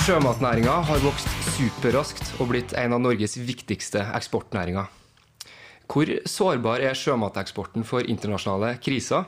[0.00, 4.86] Sjømatnæringa har vokst superraskt og blitt en av Norges viktigste eksportnæringer.
[5.92, 9.26] Hvor sårbar er sjømateksporten for internasjonale kriser?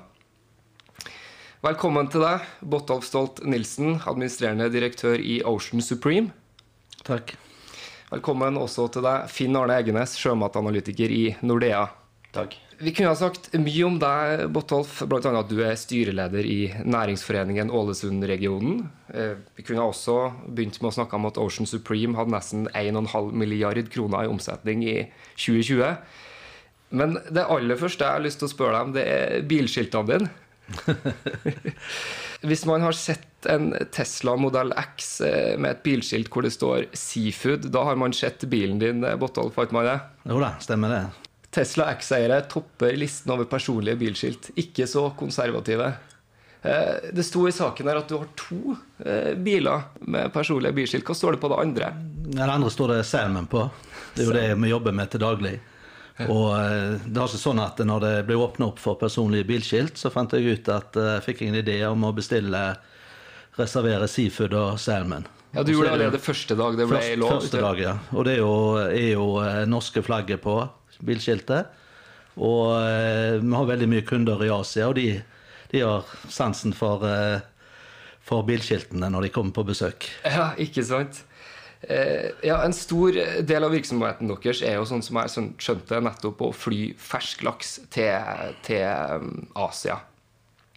[1.62, 6.32] Velkommen til deg, Botolf Stolt Nilsen, administrerende direktør i Ocean Supreme.
[7.04, 7.36] Takk.
[8.08, 11.84] Velkommen også til deg, Finn Arne Egenes, sjømatanalytiker i Nordea.
[12.32, 12.56] Takk.
[12.82, 15.20] Vi kunne ha sagt mye om deg, Botolf, bl.a.
[15.38, 18.80] at du er styreleder i næringsforeningen Ålesund-regionen.
[19.14, 20.16] Eh, Vi kunne også
[20.48, 24.82] begynt med å snakke om at Ocean Supreme hadde nesten 1,5 milliard kroner i omsetning
[24.82, 24.96] i
[25.36, 25.94] 2020.
[26.98, 30.10] Men det aller første jeg har lyst til å spørre deg om, det er bilskiltene
[30.10, 30.32] dine.
[32.48, 36.88] Hvis man har sett en Tesla modell X eh, med et bilskilt hvor det står
[36.90, 40.00] 'Seafood', da har man sett bilen din, eh, Botolf, har man det?
[40.26, 41.04] Jo da, stemmer det.
[41.52, 44.50] Tesla X-eiere topper listen over personlige bilskilt.
[44.56, 45.90] Ikke så konservative.
[46.62, 51.04] Eh, Det sto i saken her at du har to eh, biler med personlige bilskilt.
[51.04, 51.90] Hva står det på det andre?
[52.32, 53.66] Det andre står det Salmon på.
[54.14, 55.54] Det er jo det vi jobber med til daglig.
[56.28, 60.00] Og eh, det er altså sånn at når det ble åpna opp for personlige bilskilt,
[60.00, 62.64] så fant jeg ut at jeg fikk en idé om å bestille
[63.58, 65.26] reservere seafood og salmon.
[65.52, 67.32] Ja, Du gjorde det er allerede første dag det ble Først, lov.
[67.42, 67.98] Første dag, ja.
[68.16, 68.54] Og det er jo,
[68.88, 69.26] er jo
[69.68, 70.62] norske flagget på
[71.04, 71.72] bilskiltet.
[72.40, 75.18] Og eh, vi har veldig mye kunder i Asia, og de,
[75.72, 77.42] de har sansen for, eh,
[78.24, 80.08] for bilskiltene når de kommer på besøk.
[80.24, 81.24] Ja, ikke sant?
[81.82, 85.98] Eh, ja, En stor del av virksomheten deres er jo sånn som jeg sånn skjønte
[86.06, 88.14] nettopp å fly fersk laks til,
[88.62, 88.86] til
[89.18, 89.98] um, Asia.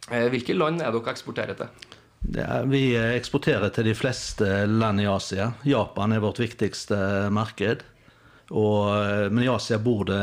[0.09, 1.91] Eh, hvilke land er dere eksporterer til?
[2.35, 5.51] Ja, vi eksporterer til de fleste land i Asia.
[5.63, 6.97] Japan er vårt viktigste
[7.33, 7.85] marked.
[8.49, 10.21] Og, eh, men i Asia bor det,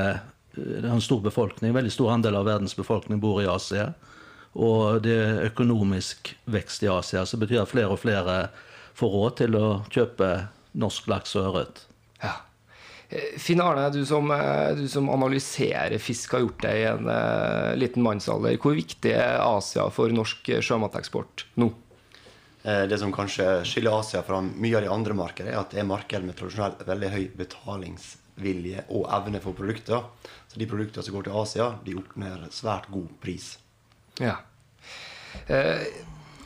[0.56, 1.70] er en stor befolkning.
[1.70, 3.92] En veldig stor andel av verdens befolkning bor i Asia.
[4.52, 8.36] Og det er økonomisk vekst i Asia, så betyr at flere og flere
[8.98, 10.32] får råd til å kjøpe
[10.78, 11.86] norsk laks og ørret.
[12.20, 12.34] Ja.
[13.08, 17.08] Eh, Finn Arne, du som, eh, du som analyserer fisk, har gjort det i en
[17.08, 18.56] uh, liten mannsalder.
[18.60, 21.68] Hvor viktig er Asia for norsk eh, sjømateksport nå?
[21.68, 21.91] Eh,
[22.62, 25.88] Det som kanskje skiller Asia fra mye av de andre markedene, er at det er
[25.88, 30.04] marked med tradisjonelt veldig høy betalingsvilje og evne for produkter.
[30.46, 33.56] Så de produktene som går til Asia, de oppnår svært god pris.
[34.20, 34.36] Ja.
[35.48, 35.86] Eh,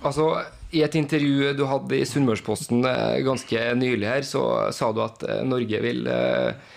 [0.02, 0.28] altså,
[0.72, 4.44] I et intervju du hadde i Sunnmørsposten eh, ganske nylig her, så
[4.74, 6.76] sa du at eh, Norge vil eh,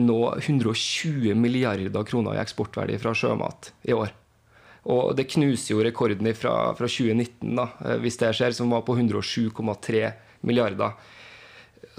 [0.00, 4.14] nå 120 milliarder kroner i eksportverdi fra sjømat i år.
[4.88, 8.84] Og det knuser jo rekorden fra, fra 2019, da, eh, hvis det skjer, som var
[8.86, 10.12] på 107,3
[10.48, 10.94] milliarder.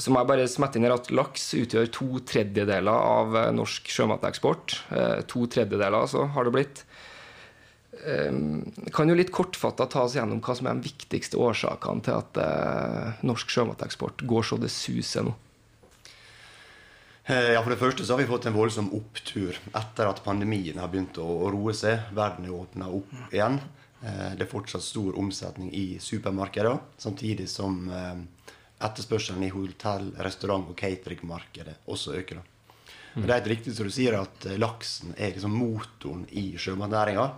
[0.02, 3.92] Så må jeg bare smette inn her at laks utgjør to tredjedeler av eh, norsk
[3.92, 4.80] sjømateksport.
[4.90, 6.84] Eh, To tredjedeler, altså, har det blitt.
[8.02, 8.32] Eh,
[8.96, 13.22] Kan jo litt kortfatta ta oss gjennom hva som er de viktigste årsakene til at
[13.28, 15.36] norsk sjømateksport går så det suser nå.
[17.26, 20.80] Eh, Ja, For det første så har vi fått en voldsom opptur etter at pandemien
[20.82, 22.00] har begynt å roe seg.
[22.18, 23.60] Verden er åpna opp igjen.
[24.04, 28.16] Eh, Det er fortsatt stor omsetning i supermarkeder, samtidig som eh,
[28.82, 32.42] etterspørselen i hotell-, restaurant- og cateringmarkedet også øker.
[33.14, 37.32] Det er helt riktig som du sier at laksen er liksom motoren i sjømatnæringa.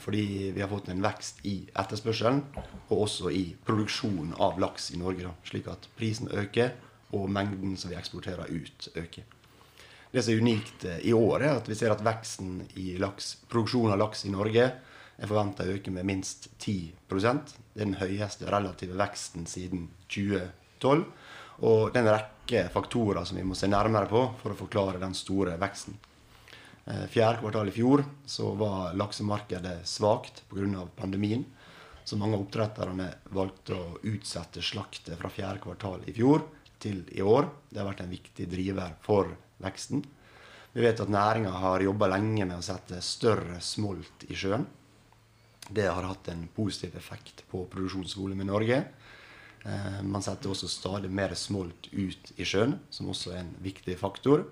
[0.00, 2.40] Fordi vi har fått en vekst i etterspørselen,
[2.90, 5.30] og også i produksjonen av laks i Norge.
[5.44, 6.72] Slik at prisen øker,
[7.14, 9.24] og mengden som vi eksporterer ut, øker.
[10.10, 13.34] Det som er unikt eh, i år, er at vi ser at veksten i laks,
[13.52, 14.66] produksjonen av laks i Norge
[15.16, 21.04] er forventa å øke med minst 10 Det er den høyeste relative veksten siden 2012.
[21.66, 25.00] Og det er en rekke faktorer som vi må se nærmere på for å forklare
[25.00, 25.96] den store veksten.
[26.86, 30.86] Eh, fjerde kvartal i fjor så var laksemarkedet svakt pga.
[30.96, 31.44] pandemien.
[32.04, 36.44] Så mange av oppdretterne valgte å utsette slaktet fra fjerde kvartal i fjor
[36.82, 37.48] til i år.
[37.70, 39.32] Det har vært en viktig driver for
[39.62, 40.04] veksten.
[40.76, 44.66] Vi vet at næringa har jobba lenge med å sette større smolt i sjøen.
[45.68, 48.82] Det har hatt en positiv effekt på produksjonsvolumet i Norge.
[49.64, 53.96] Eh, man setter også stadig mer smolt ut i sjøen, som også er en viktig
[53.98, 54.44] faktor.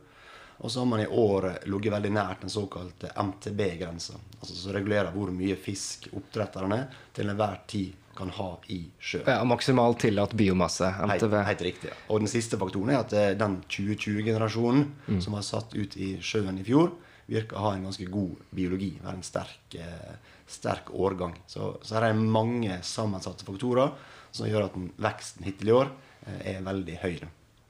[0.58, 4.18] Og så har man i år ligget veldig nært den såkalte MTB-grensa.
[4.40, 6.80] Altså som regulerer hvor mye fisk oppdretterne
[7.14, 9.22] til enhver tid kan ha i sjø.
[9.26, 10.88] Ja, Maksimalt tillatt biomasse.
[11.04, 11.34] MTV.
[11.36, 11.92] Helt, helt riktig.
[12.08, 15.20] Og den siste faktoren er at eh, den 2020-generasjonen mm.
[15.24, 16.92] som var satt ut i sjøen i fjor,
[17.26, 18.92] virker å ha en ganske god biologi.
[19.02, 21.36] Være en sterk, eh, sterk årgang.
[21.50, 23.94] Så, så her er det mange sammensatte faktorer
[24.34, 25.90] som gjør at veksten hittil i år
[26.26, 27.16] eh, er veldig høy.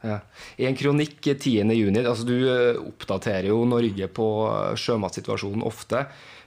[0.04, 0.18] Ja.
[0.56, 6.04] I en kronikk 10.6 altså Du eh, oppdaterer jo Norge på eh, sjømatsituasjonen ofte.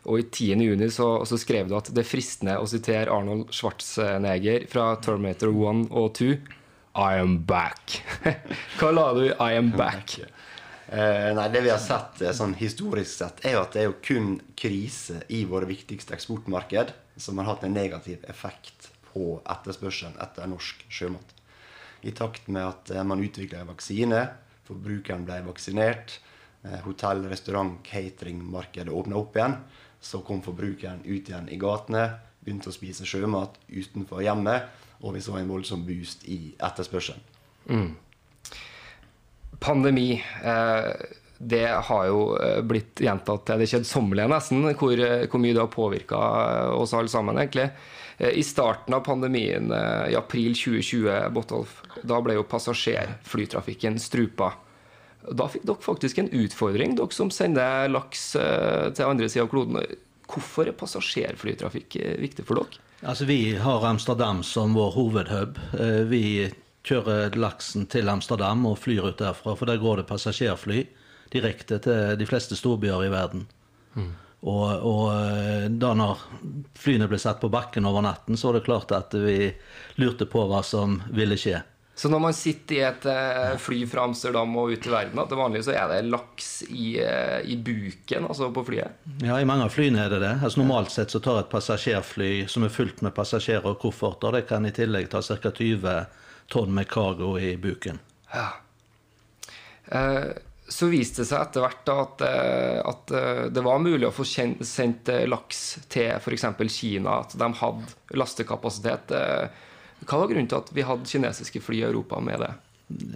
[0.08, 4.68] Og i 10.6 så, så skrev du at det er fristende å sitere Arnold Schwarzenegger
[4.72, 6.30] fra Terminator 1 og 2.
[6.98, 8.00] I am back.
[8.80, 10.16] Hva la du i I am back?
[10.88, 13.98] Uh, nei, Det vi har sett sånn historisk sett, er jo at det er jo
[14.02, 20.50] kun krise i våre viktigste eksportmarked som har hatt en negativ effekt på etterspørselen etter
[20.50, 21.37] norsk sjømat
[22.08, 24.24] i takt med at eh, man utvikla en vaksine.
[24.68, 26.20] Forbrukeren ble vaksinert.
[26.64, 29.58] Eh, hotell-, restaurant-, cateringmarkedet åpna opp igjen.
[30.00, 32.10] Så kom forbrukeren ut igjen i gatene,
[32.44, 34.68] begynte å spise sjømat utenfor hjemmet,
[35.02, 37.24] og vi så en voldsom boost i etterspørselen.
[37.68, 37.96] Mm.
[39.60, 40.12] Pandemi.
[40.44, 40.92] Eh,
[41.38, 42.22] det har jo
[42.66, 46.22] blitt gjentatt til det kjedsommelige, nesten, hvor, hvor, mye det har påvirka
[46.74, 47.70] oss alle sammen, egentlig.
[48.18, 54.54] Eh, I starten av pandemien eh, i april 2020, Botolf, da ble jo passasjerflytrafikken strupa.
[55.28, 59.52] Da fikk dere faktisk en utfordring, dere som sender laks eh, til andre sida av
[59.54, 59.82] kloden.
[60.28, 62.84] Hvorfor er passasjerflytrafikk viktig for dere?
[63.06, 65.60] Altså, Vi har Amsterdam som vår hovedhub.
[66.10, 66.50] Vi
[66.88, 70.82] kjører laksen til Amsterdam og flyr ut derfra, for der går det passasjerfly
[71.34, 73.48] direkte til de fleste storbyer i verden.
[73.98, 74.12] Mm.
[74.48, 76.22] Og, og, eh, da når
[76.78, 79.50] flyene ble satt på bakken over natten, så var det klart at vi
[79.98, 81.64] lurte på hva som ville skje.
[81.98, 85.40] Så når man sitter i et eh, fly fra Amsterdam og ut i verden, til
[85.40, 89.00] vanlig så er det laks i, eh, i, buken, altså på flyet?
[89.26, 90.36] Ja, i mange av flyene er det det.
[90.38, 94.46] Altså Normalt sett så tar et passasjerfly som er fullt med passasjerer og kofferter, det
[94.52, 95.50] kan i tillegg ta ca.
[95.50, 95.98] 20
[96.54, 97.98] tonn med cargo i buken.
[98.30, 98.52] Ja.
[99.90, 100.38] Eh,
[100.70, 104.26] så viste det seg etter hvert at, eh, at, eh, det var mulig å få
[104.28, 106.46] sendt eh, laks til f.eks.
[106.74, 107.22] Kina.
[107.24, 109.14] At de hadde lastekapasitet.
[110.08, 112.54] Hva var grunnen til at vi hadde kinesiske fly i Europa med det?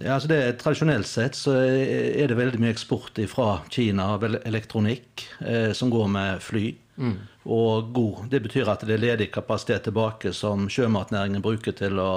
[0.02, 5.24] Ja, altså det, tradisjonelt sett så er det veldig mye eksport fra Kina av elektronikk
[5.40, 6.66] eh, som går med fly.
[7.00, 7.16] Mm.
[7.48, 12.12] Og god, Det betyr at det er ledig kapasitet tilbake som sjømatnæringen bruker til å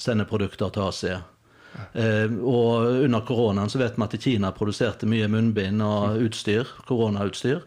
[0.00, 1.20] sende produkter til Asia.
[1.92, 7.60] Eh, og under koronaen så vet vi at Kina produserte mye munnbind og utstyr, koronautstyr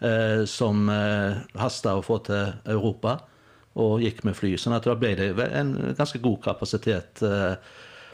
[0.00, 3.18] eh, som eh, hasta å få til Europa,
[3.76, 4.54] og gikk med fly.
[4.56, 7.20] sånn at da ble det en ganske god kapasitet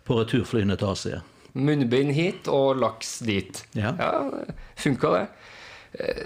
[0.02, 1.20] på returflyene til Asia.
[1.54, 3.60] Munnbind hit og laks dit.
[3.78, 4.42] Ja, ja
[4.82, 5.22] Funka det?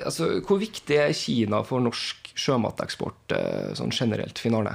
[0.06, 3.36] Altså, hvor viktig er Kina for norsk sjømateksport
[3.76, 4.72] sånn generelt, Finn Arne?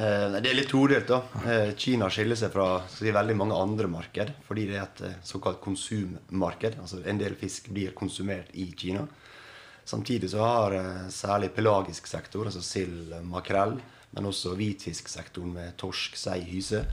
[0.00, 1.08] Eh, det er litt todelt.
[1.08, 1.20] da.
[1.44, 5.18] Eh, Kina skiller seg fra si, veldig mange andre marked fordi det er et eh,
[5.26, 6.78] såkalt konsummarked.
[6.80, 9.06] altså En del fisk blir konsumert i Kina.
[9.84, 10.74] Samtidig så har
[11.10, 13.72] særlig pelagisk sektor, altså sild, makrell,
[14.14, 16.84] men også hvitfisksektoren med torsk, sei, hyse,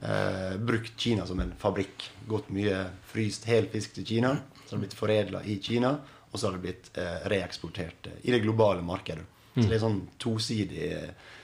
[0.00, 2.08] eh, brukt Kina som en fabrikk.
[2.26, 4.32] Gått mye fryst helfisk til Kina,
[4.64, 5.98] så har det blitt foredla i Kina,
[6.32, 9.26] og så har det blitt eh, reeksportert i det globale markedet.
[9.56, 10.88] Så det er sånn tosidig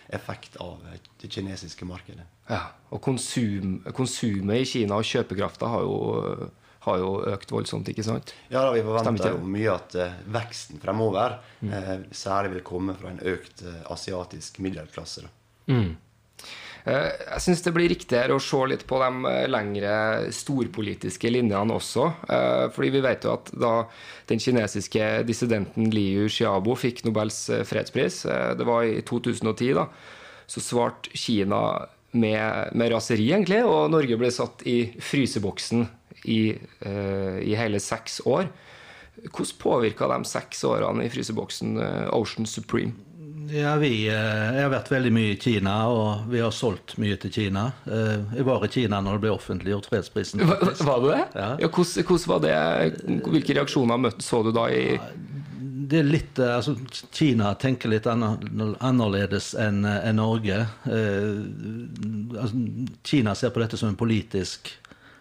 [0.08, 0.80] effekt av
[1.20, 2.26] det kinesiske markedet.
[2.50, 6.48] Ja, Og konsum, konsumet i Kina og kjøpekrafta har jo,
[6.86, 8.34] har jo økt voldsomt, ikke sant?
[8.50, 11.72] Ja, da, vi forventer jo mye at uh, veksten fremover mm.
[11.72, 15.28] uh, særlig vil komme fra en økt uh, asiatisk middelklasse.
[15.70, 15.94] Mm.
[16.82, 19.94] Jeg syns det blir riktigere å se litt på de lengre
[20.34, 22.08] storpolitiske linjene også.
[22.74, 23.72] Fordi vi vet jo at da
[24.26, 28.24] den kinesiske dissidenten Liu Xiaobo fikk Nobels fredspris,
[28.58, 29.86] det var i 2010, da,
[30.50, 31.62] så svarte Kina
[32.12, 33.62] med, med, raseri, egentlig.
[33.62, 35.86] Og Norge ble satt i fryseboksen
[36.26, 36.42] i,
[37.46, 38.50] i hele seks år.
[39.22, 41.78] Hvordan påvirka de seks årene i fryseboksen
[42.10, 43.11] Ocean Supreme?
[43.50, 44.14] Ja, vi eh,
[44.54, 47.66] Jeg har vært veldig mye i Kina, og vi har solgt mye til Kina.
[47.86, 50.44] Eh, Jeg var i Kina når det ble offentliggjort fredsprisen.
[50.48, 50.84] Faktisk.
[50.86, 51.22] var du det?
[51.34, 51.48] Ja.
[51.60, 52.56] Ja, hvordan, hvordan var det?
[53.32, 54.98] Hvilke reaksjoner så du da i
[55.92, 56.76] Det er litt, eh, altså
[57.12, 60.60] Kina tenker litt annerledes enn en Norge.
[60.88, 61.32] Eh,
[62.38, 62.62] altså,
[63.04, 64.70] Kina ser på dette som en politisk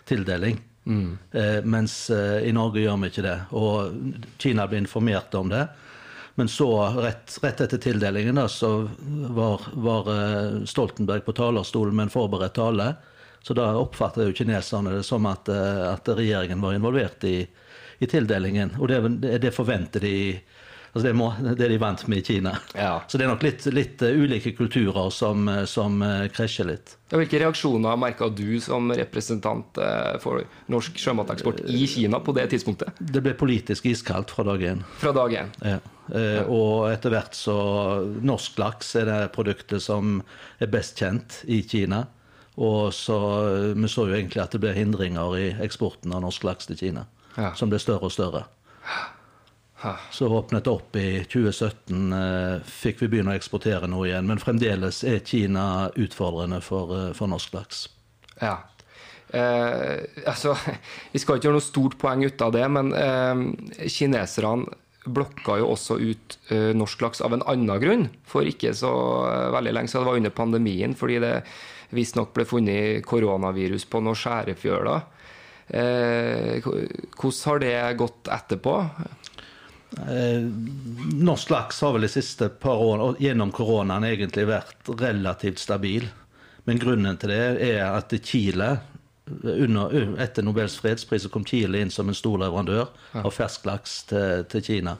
[0.07, 0.59] tildeling.
[0.87, 3.37] Eh, mens i Norge gjør vi ikke det.
[3.55, 5.65] Og Kina blir informert om det.
[6.35, 8.89] Men så, rett, rett etter tildelingen, da, så
[9.29, 12.93] var, var eh, Stoltenberg på talerstolen med en forberedt tale.
[13.41, 17.47] Så da oppfatter jo kineserne det som at, eh, at regjeringen var involvert i,
[17.99, 18.77] i tildelingen.
[18.79, 19.01] Og det,
[19.43, 20.15] det, forventer de
[20.93, 22.55] altså det, må, det er de vant med i Kina.
[22.79, 22.93] Ja.
[23.07, 25.99] Så det er nok litt, litt eh, ulike kulturer som, som
[26.31, 26.95] krasjer litt.
[27.11, 29.81] Ja, Hvilke reaksjoner merka du som representant
[30.23, 32.95] for norsk sjømateksport i Kina på det tidspunktet?
[33.03, 34.85] Det ble politisk iskaldt fra dag én.
[35.01, 35.51] Fra dag én.
[35.59, 35.81] Ja.
[36.11, 37.55] Eh, og etter hvert så
[38.19, 40.19] Norsk laks er det produktet som
[40.59, 42.03] er best kjent i Kina.
[42.59, 46.43] Og så eh, Vi så jo egentlig at det ble hindringer i eksporten av norsk
[46.47, 47.07] laks til Kina.
[47.37, 47.53] Ja.
[47.55, 48.45] Som ble større og større.
[50.11, 54.27] Så åpnet det opp i 2017, eh, fikk vi begynne å eksportere noe igjen.
[54.29, 57.87] Men fremdeles er Kina utfordrende for, for norsk laks.
[58.41, 58.59] Ja.
[59.33, 60.53] Eh, altså,
[61.13, 64.69] vi skal ikke gjøre noe stort poeng ut av det, men eh, kineserne
[65.05, 68.07] blokka jo også ut uh, norsk laks av en annen grunn.
[68.27, 68.91] For ikke så
[69.25, 70.05] uh, veldig lenge siden.
[70.05, 71.33] Det var under pandemien, fordi det
[71.95, 75.09] visstnok ble funnet koronavirus på noen skjærefjøler.
[75.71, 78.77] Uh, hvordan har det gått etterpå?
[79.91, 86.05] Norsk laks har vel de siste par årene og gjennom koronaen egentlig vært relativt stabil.
[86.63, 87.41] Men grunnen til det
[87.73, 88.69] er at Chile
[89.29, 92.89] under, etter Nobels fredspris så kom Chile inn som en stor leverandør
[93.21, 94.97] av fersklaks til, til Kina.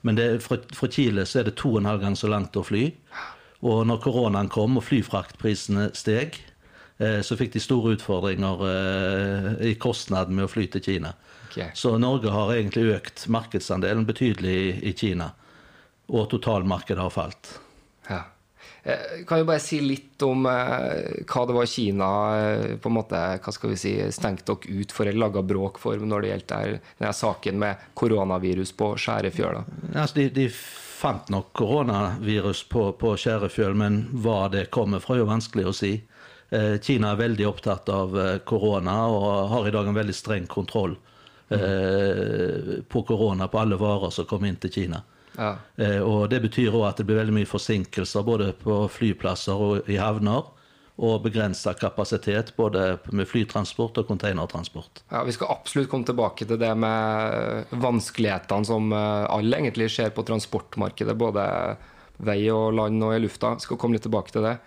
[0.00, 2.56] Men det, fra, fra Chile så er det to og en halv gang så langt
[2.56, 2.86] å fly.
[3.68, 6.38] Og når koronaen kom og flyfraktprisene steg,
[6.98, 11.12] eh, så fikk de store utfordringer eh, i kostnaden med å fly til Kina.
[11.50, 11.68] Okay.
[11.76, 15.32] Så Norge har egentlig økt markedsandelen betydelig i, i Kina.
[16.10, 17.58] Og totalmarkedet har falt.
[18.08, 18.24] Ja.
[18.82, 22.10] Eh, Kan du bare si litt om eh, hva det var Kina
[22.40, 25.80] eh, på en måte, hva skal vi si, stengte dere ut for eller laga bråk
[25.82, 29.64] for når det gjelder denne saken med koronavirus på Skjærefjøla?
[29.94, 30.48] Altså, de, de
[31.00, 35.76] fant nok koronavirus på, på skjærefjøl, men hva det kommer fra, er jo vanskelig å
[35.76, 35.94] si.
[36.82, 40.96] Kina er veldig opptatt av korona og har i dag en veldig streng kontroll
[41.46, 42.82] mm.
[42.90, 44.98] på korona på alle varer som kommer inn til Kina.
[45.40, 45.56] Ja.
[45.80, 49.88] Eh, og Det betyr òg at det blir veldig mye forsinkelser både på flyplasser og
[49.90, 50.56] i havner.
[51.00, 55.00] Og begrensa kapasitet både med flytransport og containertransport.
[55.08, 60.12] Ja, Vi skal absolutt komme tilbake til det med vanskelighetene som eh, alle egentlig ser
[60.12, 61.46] på transportmarkedet, både
[62.20, 63.54] vei og land og i lufta.
[63.56, 64.58] Vi skal komme litt tilbake til det.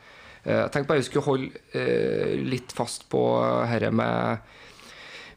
[0.42, 3.22] Eh, Jeg tenkte bare vi skulle holde litt fast på
[3.70, 4.50] dette med,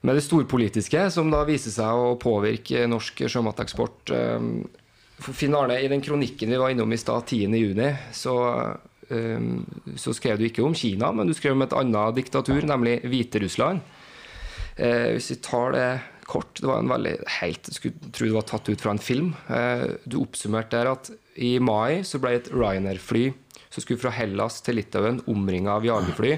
[0.01, 4.17] med det storpolitiske, som da viser seg å påvirke norsk sjømateksport.
[5.19, 8.35] Finn Arne, i den kronikken vi var innom i stad, 10.6, så
[9.09, 9.47] eh,
[9.97, 13.81] så skrev du ikke om Kina, men du skrev om et annet diktatur, nemlig Hviterussland.
[14.77, 15.89] Eh, hvis vi tar det
[16.27, 19.29] kort Det var en veldig helt, skulle tro det var tatt ut fra en film.
[19.47, 23.29] Eh, du oppsummerte der at i mai så ble et Ryanair-fly
[23.71, 26.33] som skulle fra Hellas til Litauen, omringa av jagerfly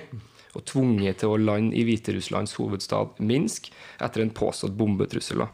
[0.58, 3.70] og tvunget til å lande i Hviterusslands hovedstad Minsk
[4.02, 5.44] etter en påstått bombetrussel.
[5.44, 5.48] da.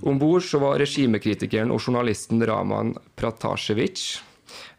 [0.00, 4.04] Om bord var regimekritikeren og journalisten Raman Pratasjevic,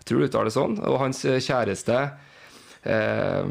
[0.01, 1.97] jeg tror du uttaler det sånn, og hans kjæreste
[2.89, 3.45] eh,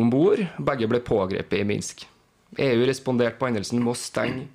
[0.00, 0.40] om bord.
[0.56, 2.06] Begge ble pågrepet i Minsk.
[2.64, 4.46] EU responderte på hendelsen med å stenge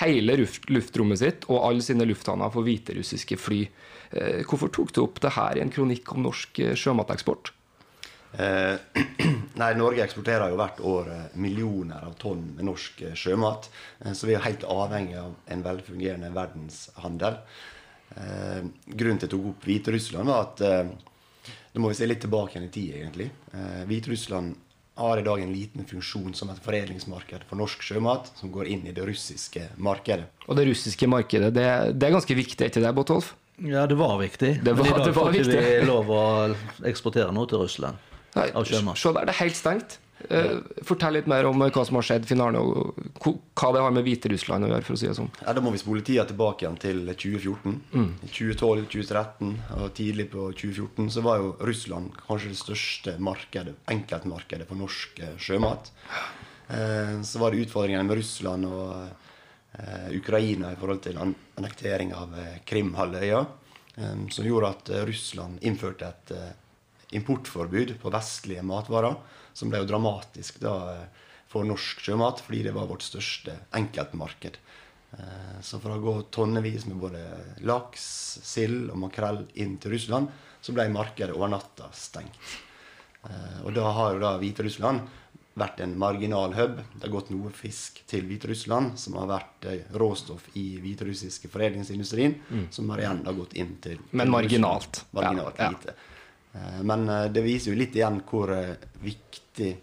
[0.00, 3.60] hele luft, luftrommet sitt og alle sine lufthavner for hviterussiske fly.
[4.12, 7.52] Eh, hvorfor tok du opp det her i en kronikk om norsk eh, sjømateksport?
[8.38, 8.76] Eh,
[9.60, 13.70] nei, Norge eksporterer jo hvert år eh, millioner av tonn med norsk eh, sjømat.
[14.12, 17.38] Så vi er helt avhengig av en velfungerende verdenshandel.
[18.16, 18.60] Eh,
[18.92, 20.94] grunnen til at jeg tok opp Hviterussland, var at
[21.76, 23.30] Da må vi se litt tilbake igjen i tid, egentlig.
[23.52, 24.54] Eh, Hviterussland
[24.96, 28.86] har i dag en liten funksjon som et foredlingsmarked for norsk sjømat, som går inn
[28.88, 30.24] i det russiske markedet.
[30.48, 31.66] Og det russiske markedet, det,
[32.00, 33.34] det er ganske viktig, er ikke det, Botolf?
[33.60, 34.54] Ja, det var viktig.
[34.64, 36.22] Det var- Men i dag det var får vi lov å
[36.88, 38.00] eksportere noe til Russland.
[38.36, 38.98] Nei, Av sjømat.
[39.00, 39.98] Se der, det er helt stengt.
[40.32, 40.56] Eh,
[40.88, 43.92] fortell litt mer om eh, hva som har skjedd, Finn Arne, og hva det har
[43.94, 45.28] med Hviterussland å gjøre, for å si det sånn.
[45.44, 47.76] Ja, Da må vi spole tida tilbake igjen til 2014.
[48.24, 53.76] I 2012, 2013 og tidlig på 2014 så var jo Russland kanskje det største markedet,
[53.92, 55.92] enkeltmarkedet for norsk eh, sjømat.
[56.72, 58.96] Eh, så var det utfordringene med Russland og
[59.78, 63.44] eh, Ukraina i forhold til an annektering av eh, Krimhalvøya.
[64.28, 66.32] som gjorde at Russland innførte et
[67.12, 69.16] importforbud på vestlige matvarer,
[69.56, 74.56] som ble jo dramatisk da eh, for norsk sjømat, fordi det var vårt største enkeltmarked.
[75.16, 77.22] Eh, Så for å gå tonnevis med både
[77.64, 78.02] laks,
[78.42, 80.28] sild og makrell inn til Russland,
[80.60, 82.36] så ble markedet over natta stengt.
[83.24, 85.06] Eh, Og da har jo da Hviterussland
[85.56, 86.76] vært en marginal hub.
[86.98, 89.64] Det har gått noe fisk til Hviterussland, som har vært
[89.96, 92.34] råstoff i hviterussiske foredlingsindustrien,
[92.70, 94.04] som har igjen da gått inn til Mm.
[94.12, 95.00] Men marginalt.
[95.00, 95.14] Russland.
[95.16, 95.70] Marginalt Ja, ja.
[95.70, 95.94] lite.
[96.56, 99.76] Eh, Men eh, det viser jo litt igjen hvor eh, viktig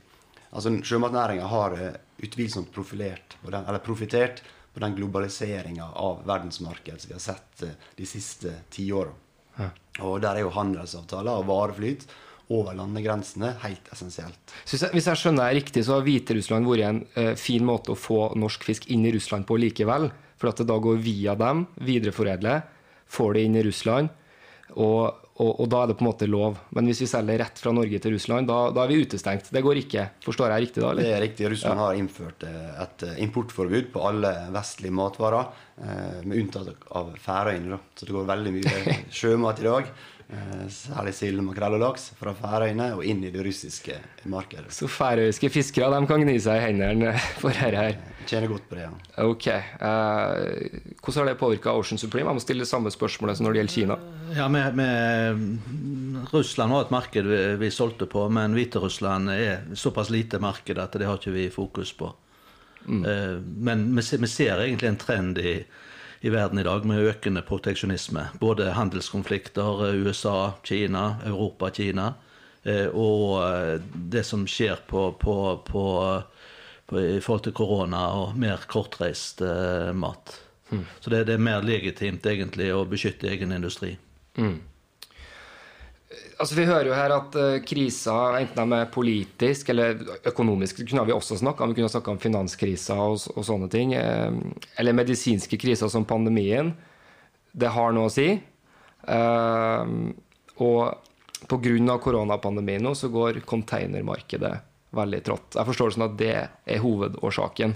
[0.54, 1.74] Altså Sjømatnæringa har
[2.22, 7.64] utvilsomt profilert, eller profitert på den globaliseringa av verdensmarkedet som vi har sett
[7.98, 9.16] de siste tiåra.
[10.06, 12.06] Og der er jo handelsavtaler og vareflyt
[12.54, 14.54] over landegrensene helt essensielt.
[14.68, 18.00] Jeg, hvis jeg skjønner deg riktig, så har Hviterussland vært en eh, fin måte å
[18.00, 20.10] få norsk fisk inn i Russland på likevel.
[20.42, 22.66] For at det da går via dem, videreforedler,
[23.14, 24.12] får det inn i Russland,
[24.74, 26.58] og, og, og da er det på en måte lov.
[26.76, 29.52] Men hvis vi selger rett fra Norge til Russland, da, da er vi utestengt.
[29.54, 30.06] Det går ikke.
[30.24, 31.50] Forstår jeg riktig da, Det er riktig.
[31.54, 35.52] Russland har innført eh, et eh, importforbud på alle vestlige matvarer,
[35.84, 37.76] eh, med unntak av Færøyene.
[37.76, 37.82] da.
[37.94, 39.94] Så det går veldig mye sjømat i dag,
[40.74, 43.98] særlig sild, makrell og laks, fra Færøyene og inn i det russiske
[44.32, 44.72] markedet.
[44.74, 47.98] Så færøyske fiskere de kan gni seg i hendene for dette her.
[48.30, 48.86] Tjener godt på det.
[48.88, 48.92] ja.
[49.26, 49.48] Ok.
[49.84, 52.30] Uh, hvordan har det påvirka Ocean Supreme?
[52.32, 54.00] Jeg må stille det samme spørsmålet som når det gjelder Kina.
[54.38, 60.10] Ja, med, med Russland var et marked vi, vi solgte på, men Hviterussland er såpass
[60.14, 62.14] lite marked at det har ikke vi fokus på.
[62.88, 65.64] Eh, Men vi vi ser egentlig en trend i,
[66.24, 68.28] i verden i dag med økende proteksjonisme.
[68.40, 72.14] Både handelskonflikter, eh, USA, Kina, Europa, Kina.
[72.64, 76.24] eh, Og eh, det som skjer på, på, på,
[76.86, 80.40] på, i forhold til korona og mer kortreist mat.
[80.72, 80.90] mat.
[81.00, 83.98] Så det, det er mer legitimt egentlig å beskytte egen industri.
[86.40, 90.00] Altså Vi hører jo her at uh, kriser, enten de er politisk eller
[90.30, 91.74] økonomisk, det kunne vi også snakka om.
[91.74, 93.94] Vi kunne snakka om finanskriser og, og sånne ting.
[93.94, 94.34] Uh,
[94.82, 96.74] eller medisinske kriser som pandemien.
[97.54, 98.32] Det har noe å si.
[99.06, 100.14] Uh,
[100.64, 101.98] og pga.
[102.00, 104.54] koronapandemien nå så går containermarkedet
[104.94, 105.58] veldig trått.
[105.58, 107.76] Jeg forstår det sånn at det er hovedårsaken.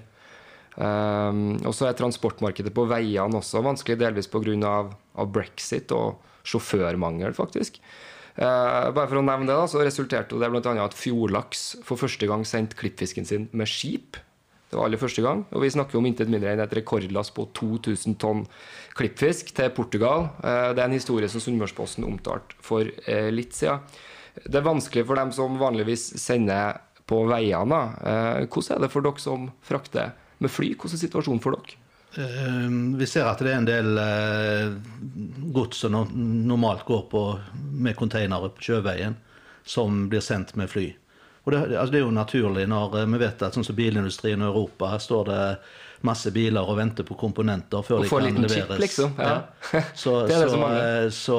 [0.78, 4.54] Um, og så er transportmarkedet på veiene også vanskelig, delvis pga.
[4.70, 7.82] Av, av brexit og sjåførmangel, faktisk.
[8.38, 10.74] Eh, bare for å nevne det, da, så resulterte det bl.a.
[10.84, 14.20] at Fjordlaks for første gang sendte klippfisken sin med skip.
[14.68, 15.46] Det var aller første gang.
[15.56, 18.44] Og vi snakker om intet mindre enn et rekordlass på 2000 tonn
[19.00, 20.30] klippfisk til Portugal.
[20.44, 23.82] Eh, det er en historie som Sunnmørsposten omtalte for eh, litt siden.
[24.38, 27.74] Det er vanskelig for dem som vanligvis sender på veiene.
[27.74, 28.46] da.
[28.46, 30.12] Hvordan er det for dere som frakter
[30.44, 30.76] med fly?
[30.76, 31.87] Hvordan er situasjonen for dere?
[32.16, 34.78] Eh, Vi ser at det er en del eh,
[35.54, 35.98] gods som
[36.48, 37.24] normalt går på
[37.78, 39.18] med containere på sjøveien,
[39.68, 40.88] som blir sendt med fly.
[41.48, 44.42] Og det, altså det er jo naturlig når eh, vi vet at sånn som bilindustrien
[44.42, 45.44] i Europa, her står det
[46.08, 49.16] masse biler og venter på komponenter før de kan liten chip, liksom.
[49.18, 49.38] Ja.
[49.98, 51.38] Så, Det er det så, eh, så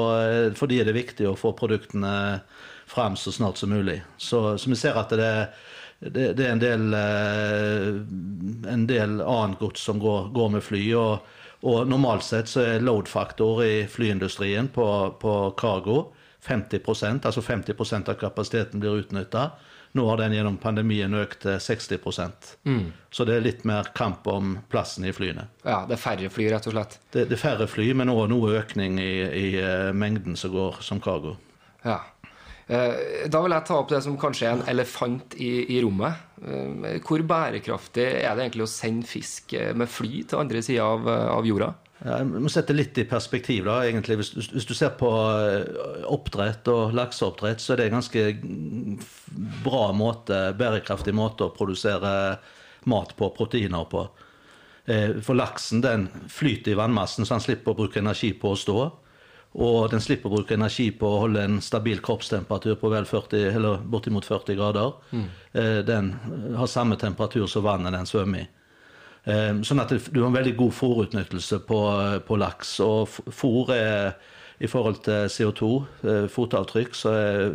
[0.58, 2.40] fordi er det viktig å få produktene
[2.88, 4.00] fram så snart som mulig.
[4.16, 5.32] Så, så vi ser at det,
[5.98, 7.88] det, det er en del, eh,
[8.72, 10.82] en del annet gods som går, går med fly.
[10.98, 11.34] Og,
[11.66, 14.86] og normalt sett så er load-faktor i flyindustrien på,
[15.18, 16.06] på cargo
[16.48, 19.50] 50% altså 50% av kapasiteten blir utnytta.
[19.92, 21.98] Nå har den gjennom pandemien økt til 60
[22.64, 22.92] mm.
[23.10, 25.48] Så det er litt mer kamp om plassen i flyene.
[25.64, 26.98] Ja, det er færre fly, rett og slett.
[27.10, 30.82] Det, det er færre fly, men også noe økning i, i eh, mengden som går
[30.84, 31.34] som cargo.
[31.84, 32.02] Ja.
[32.68, 36.20] Eh, Da vil jeg ta opp det som kanskje er en elefant i, i rommet.
[36.44, 40.84] Eh, Hvor bærekraftig er det egentlig å sende fisk eh, med fly til andre sida
[40.84, 41.72] av, av jorda?
[41.98, 43.64] Jeg må sette litt i perspektiv.
[43.66, 44.20] da, egentlig.
[44.20, 45.08] Hvis, hvis- du ser på
[46.06, 48.22] oppdrett og lakseoppdrett, så er det en ganske
[49.64, 52.38] bra måte, bærekraftig måte å produsere
[52.86, 54.04] mat på, proteiner på.
[55.26, 58.78] For laksen den flyter i vannmassen, så han slipper å bruke energi på å stå.
[59.54, 63.46] Og den slipper å bruke energi på å holde en stabil kroppstemperatur på vel 40,
[63.56, 64.92] eller bortimot 40 grader.
[65.52, 66.12] Eh, Den
[66.56, 68.48] har samme temperatur som vannet den svømmer i.
[69.24, 71.80] Eh, Sånn at du har en veldig god fòrutnyttelse på,
[72.28, 72.80] på laks.
[72.84, 74.12] Og fòr er
[74.60, 77.52] i forhold til CO2, eh, fotavtrykk, så er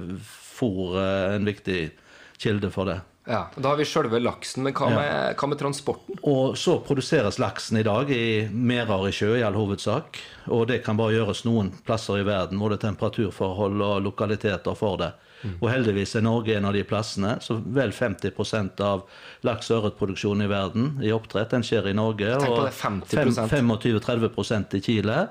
[0.58, 1.92] fòr eh, en viktig
[2.40, 3.00] kilde for det.
[3.26, 6.18] Ja, Da har vi sjølve laksen, men hva med, hva med transporten?
[6.28, 10.20] Og så produseres laksen i dag i merder i sjø i all hovedsak.
[10.52, 15.00] Og det kan bare gjøres noen plasser i verden både er temperaturforhold og lokaliteter for
[15.00, 15.14] det.
[15.60, 17.38] Og heldigvis er Norge en av de plassene.
[17.44, 19.04] Så vel 50 av
[19.44, 22.30] laks- og ørretproduksjonen i verden i oppdrett den skjer i Norge.
[22.48, 23.52] Og det, 50%.
[23.52, 25.28] 25-30% i Chile.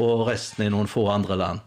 [0.00, 1.60] og resten i noen få andre land.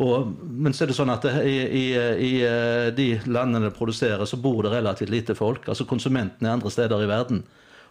[0.00, 4.24] Og, men så er det sånn at i, i, i eh, de landene det produserer,
[4.24, 5.68] så bor det relativt lite folk.
[5.68, 7.42] Altså konsumentene er andre steder i verden.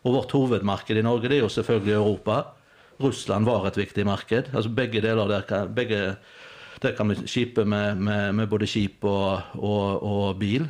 [0.01, 2.39] Og vårt hovedmarked i Norge det er jo selvfølgelig Europa.
[3.01, 4.49] Russland var et viktig marked.
[4.53, 6.15] Altså begge deler der kan, begge,
[6.81, 10.65] der kan vi skipe med, med, med, både skip og, og, og, bil,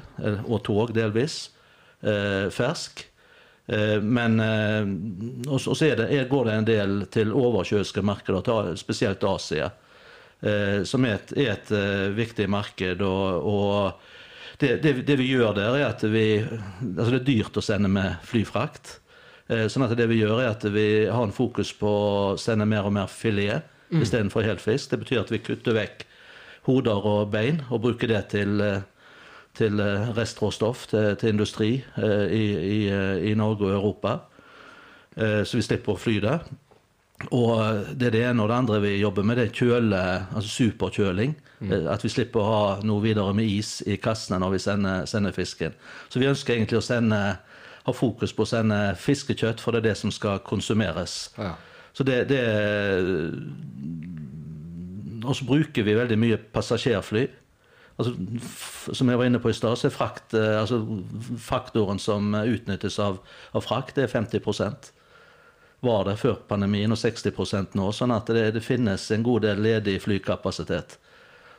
[0.46, 1.46] og tog delvis.
[2.02, 3.06] Eh, fersk.
[3.72, 5.76] Eh, men eh, så
[6.30, 9.70] går det en del til oversjøiske markeder, spesielt Asia.
[10.42, 13.02] Eh, som er et, er et eh, viktig marked.
[13.06, 17.58] og, og det, det, det, vi gjør der, er at vi Altså, det er dyrt
[17.58, 18.98] å sende med flyfrakt.
[19.48, 22.66] Eh, sånn at det vi gjør, er at vi har en fokus på å sende
[22.66, 24.02] mer og mer filet mm.
[24.02, 24.90] istedenfor helfisk.
[24.90, 26.08] Det betyr at vi kutter vekk
[26.66, 28.62] hoder og bein og bruker det til,
[29.58, 29.82] til
[30.14, 32.82] restråstoff til, til industri i, i,
[33.32, 34.14] i, Norge og Europa.
[35.18, 36.36] Så vi slipper å fly det.
[37.30, 38.44] Og det er det ene.
[38.44, 40.02] Og det andre vi jobber med, det er kjøle,
[40.36, 41.36] altså superkjøling.
[41.60, 41.74] Mm.
[41.94, 45.36] At vi slipper å ha noe videre med is i kassene når vi sender, sender,
[45.36, 45.76] fisken.
[46.10, 47.20] Så vi ønsker egentlig å sende,
[47.86, 51.30] ha fokus på å sende fiskekjøtt, for det er det som skal konsumeres.
[51.38, 51.54] Ja.
[51.94, 52.42] Så det, det
[55.28, 57.28] Og så bruker vi veldig mye passasjerfly.
[58.00, 58.16] Altså,
[58.96, 60.80] som jeg var inne på i stad, så er frakt, eh, altså,
[61.38, 63.20] faktoren som utnyttes av,
[63.54, 64.42] av frakt, det er 50
[65.82, 67.88] var det før pandemien, og 60% nå.
[67.96, 71.00] Sånn at det, det, finnes en god del ledig flykapasitet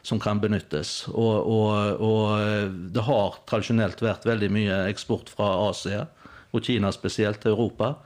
[0.06, 1.08] som kan benyttes.
[1.10, 6.06] Og, og, og, det har tradisjonelt vært veldig mye eksport fra Asia,
[6.54, 7.96] og Kina spesielt, til Europa.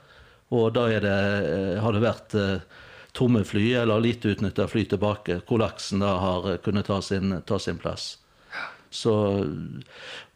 [0.57, 2.83] Og da det, eh, har det vært eh,
[3.17, 7.59] tomme fly eller lite utnytta fly tilbake, hvor laksen da har kunnet ta sin, ta
[7.59, 8.15] sin plass.
[8.89, 9.13] Så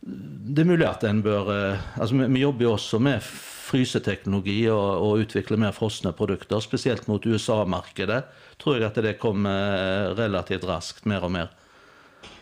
[0.01, 3.23] det er mulig at en bør eh, altså vi, vi jobber jo også med
[3.71, 8.21] fryseteknologi og, og utvikle mer frosne produkter, spesielt mot USA-markedet,
[8.61, 11.49] tror jeg at det kommer eh, relativt raskt, mer og mer.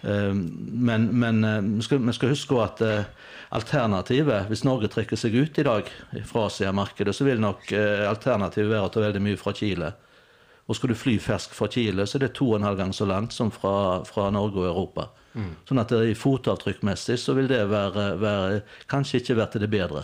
[0.02, 1.40] Eh, men, men
[1.78, 2.84] vi, skal, vi, skal, huske at
[3.56, 5.90] alternativet, hvis Norge trekker seg ut i dag
[6.28, 9.94] fra Asia-markedet, så vil nok alternativet være å ta veldig mye fra Chile.
[10.70, 12.92] Og skal du fly fersk fra Chile, så er det to og en halv gang
[12.94, 15.08] så langt som fra, fra Norge og Europa.
[15.34, 15.50] Mm.
[15.66, 18.60] Sånn at i fotavtrykkmessig så vil det være, være,
[18.92, 20.04] kanskje ikke være til det bedre.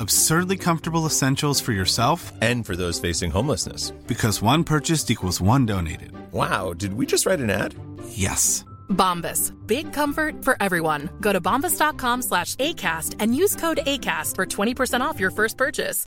[0.00, 3.90] Absurdly comfortable essentials for yourself and for those facing homelessness.
[4.08, 6.10] Because one purchased equals one donated.
[6.32, 7.74] Wow, did we just write an ad?
[8.08, 8.64] Yes.
[8.88, 9.52] Bombas.
[9.66, 11.10] Big comfort for everyone.
[11.20, 16.06] Go to bombas.com slash ACAST and use code ACAST for 20% off your first purchase.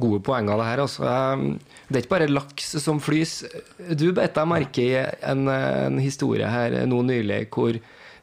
[0.00, 0.80] Gode poenger, det her.
[0.80, 1.04] Altså.
[1.88, 3.44] Det er ikke bare laks som flys.
[3.98, 7.76] Du beit deg merke i en, en historie her nå nylig hvor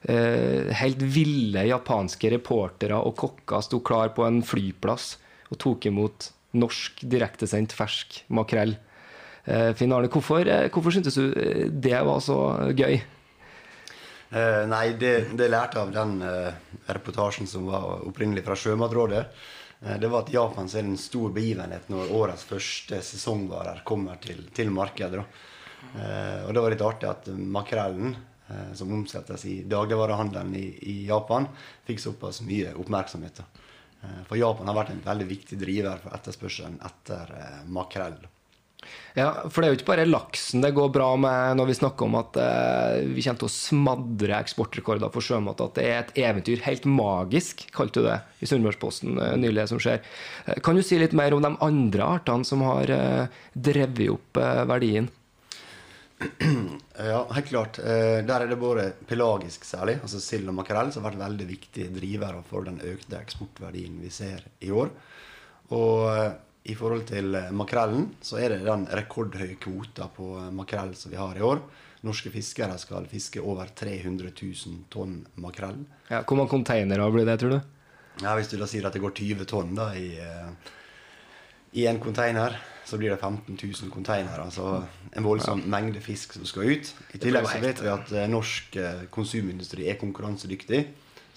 [0.08, 5.18] helt ville japanske reportere og kokker sto klar på en flyplass
[5.52, 8.76] og tok imot norsk direktesendt fersk makrell.
[9.48, 12.38] Eh, Finn Arne, hvorfor, eh, hvorfor syntes du eh, det var så
[12.76, 12.98] gøy?
[14.28, 16.52] Eh, nei, det, det lærte av den eh,
[16.92, 19.24] reportasjen som var opprinnelig fra Sjømatrådet.
[19.86, 24.44] Eh, det var at Japan er en stor begivenhet når årets første sesongvarer kommer til,
[24.52, 25.24] til markedet.
[25.98, 28.27] og det var litt artig at makrellen Eh,
[28.74, 31.50] som omsettes i dagligvarehandelen i, i, Japan,
[31.88, 33.42] fikk såpass mye oppmerksomhet.
[34.04, 38.20] Eh, for Japan har vært en veldig viktig driver for etterspørselen etter eh, makrell.
[39.18, 42.06] Ja, for det er jo ikke bare laksen det går bra med når vi snakker
[42.06, 45.64] om at eh, vi kommer til å smadre eksportrekorder for sjømat.
[45.66, 46.62] At det er et eventyr.
[46.68, 50.04] Helt magisk, kalte du det i Sunnmørsposten eh, nylig, som skjer.
[50.46, 54.42] Eh, kan du si litt mer om de andre artene som har eh, drevet opp
[54.44, 55.10] eh, verdien?
[56.98, 57.78] Ja, helt klart.
[57.80, 61.46] Eh, Der er det både pelagisk særlig, altså sild og makrell, som har vært veldig
[61.50, 64.90] viktige drivere for den økte eksportverdien vi ser i år.
[65.78, 66.32] Og eh,
[66.72, 71.20] i forhold til eh, makrellen, så er det den rekordhøye kvota på makrell som vi
[71.22, 71.62] har i år.
[72.08, 75.80] Norske fiskere skal fiske over 300 000 tonn makrell.
[76.10, 77.62] Ja, hvor mange containere blir det, tror du?
[78.24, 80.16] Ja, Hvis du da sier at det går 20 tonn da i,
[81.78, 84.44] i en container, så blir det 15 000 containere.
[84.44, 86.94] Altså en voldsom mengde fisk som skal ut.
[87.14, 90.80] I tillegg så vet vi at eh, norsk eh, konsumindustri er konkurransedyktig.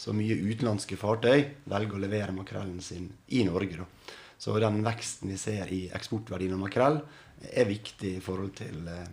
[0.00, 3.82] Så mye utenlandske fartøy velger å levere makrellen sin i Norge.
[3.82, 4.14] da.
[4.40, 7.02] Så den veksten vi ser i eksportverdien av makrell,
[7.50, 9.10] er viktig i forhold til eh,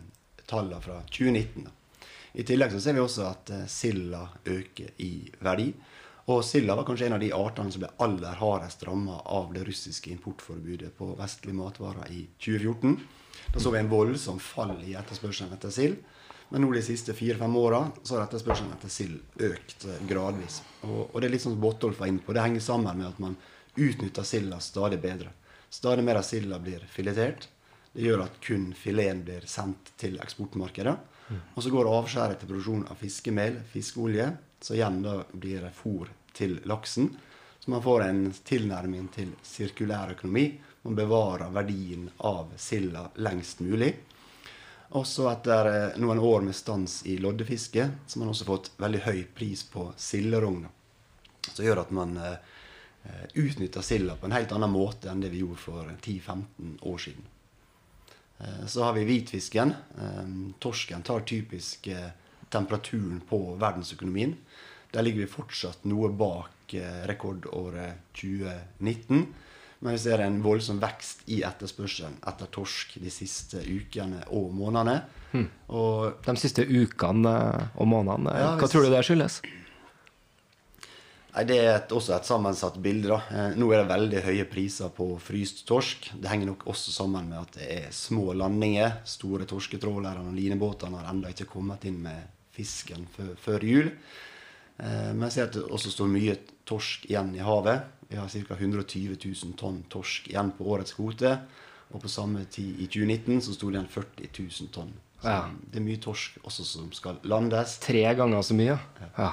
[0.47, 1.67] tallene fra 2019.
[1.67, 1.75] da.
[2.37, 5.11] I tillegg så ser vi også at silda øker i
[5.41, 5.71] verdi.
[6.27, 9.63] Og silda var kanskje en av de artene som ble aller hardest ramma av det
[9.63, 12.97] russiske importforbudet på vestlige matvarer i 2014.
[13.53, 16.01] Da så vi en voldsom fall i etterspørselen etter sild.
[16.49, 20.61] Men nå de siste fire-fem åra så har etterspørselen etter sild økt eh, gradvis.
[20.87, 22.35] Og, og det er litt sånn som Bottolf var inne på.
[22.35, 23.35] Det henger sammen med at man
[23.77, 25.31] utnytter silda stadig bedre.
[25.71, 27.47] Stadig mer av silda blir filetert.
[27.93, 30.95] Det gjør at kun fileten blir sendt til eksportmarkedet.
[31.55, 34.29] Og så går avskjæret til produksjon av fiskemel, fiskeolje,
[34.61, 37.09] så igjen da blir det fôr til laksen.
[37.59, 40.49] Så man får en tilnærming til sirkulær økonomi.
[40.81, 43.93] Man bevarer verdien av silda lengst mulig.
[44.95, 49.01] Også etter eh, noen år med stans i loddefiske, så har man også fått veldig
[49.03, 50.63] høy pris på silderogn.
[51.49, 52.37] Som gjør at man eh,
[53.35, 57.27] utnytter silda på en helt annen måte enn det vi gjorde for 10-15 år siden.
[58.39, 59.75] Eh, Så har vi hvitfisken.
[60.59, 61.91] Torsken tar typisk
[62.53, 64.35] temperaturen på verdensøkonomien.
[64.93, 69.27] Der ligger vi fortsatt noe bak eh, rekordåret 2019.
[69.79, 75.03] Men vi ser en voldsom vekst i etterspørselen etter torsk de siste ukene og månedene.
[75.69, 78.33] Og De siste ukene eh, og månedene.
[78.33, 79.41] Ja, Hva hvis- tror du det skyldes?
[81.37, 83.09] Nei, Det er et, også et sammensatt bilde.
[83.11, 83.19] da.
[83.29, 86.09] Eh, Nå er det veldig høye priser på fryst torsk.
[86.19, 88.97] Det henger nok også sammen med at det er små landinger.
[89.05, 93.05] Store torsketrålere og linebåtene har ennå ikke kommet inn med fisken
[93.43, 93.91] før, jul.
[94.79, 96.35] Eh, Men jeg ser at det også står mye
[96.67, 97.85] torsk igjen i havet.
[98.09, 98.55] Vi har ca.
[98.59, 101.37] 120 000 tonn torsk igjen på årets kvote.
[101.93, 104.93] Og på samme tid i 2019 så sto det igjen 40 000 tonn.
[105.21, 105.49] Så Ja.
[105.71, 107.77] det er mye torsk også som skal landes.
[107.81, 108.75] Tre ganger så mye?
[109.17, 109.31] Ja.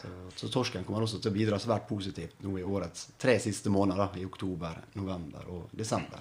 [0.00, 3.70] Så, så torsken kommer også til å bidra svært positivt nå i årets tre siste
[3.70, 6.20] måneder, i oktober, november og desember.